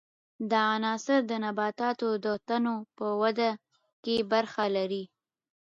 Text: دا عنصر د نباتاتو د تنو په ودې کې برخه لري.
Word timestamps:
دا 0.51 0.61
عنصر 0.75 1.19
د 1.27 1.31
نباتاتو 1.45 2.09
د 2.25 2.27
تنو 2.47 2.75
په 2.97 3.05
ودې 3.21 3.51
کې 4.03 4.15
برخه 4.31 4.63
لري. 4.75 5.03